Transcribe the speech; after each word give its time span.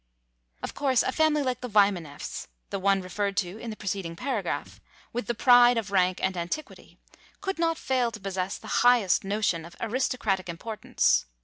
Of 0.63 0.73
course 0.73 1.03
a 1.03 1.11
family 1.11 1.43
like 1.43 1.61
the 1.61 1.69
Wymaneffs— 1.69 2.47
the 2.71 2.79
one 2.79 3.01
referred 3.03 3.37
to 3.37 3.59
in 3.59 3.69
the 3.69 3.75
preceding 3.75 4.15
paragraph— 4.15 4.81
with 5.13 5.27
the 5.27 5.35
pride 5.35 5.77
of 5.77 5.91
rank 5.91 6.19
and 6.23 6.35
antiquity, 6.35 6.97
could 7.39 7.59
not 7.59 7.77
fail 7.77 8.09
to 8.09 8.19
pos 8.19 8.33
sess 8.33 8.57
the 8.57 8.67
highe.st 8.81 9.23
notion 9.23 9.63
of 9.63 9.75
aristocratic 9.79 10.49
importance. 10.49 11.27